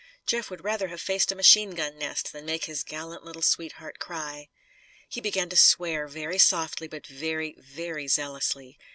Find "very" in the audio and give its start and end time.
6.07-6.39, 7.05-7.53, 7.59-8.07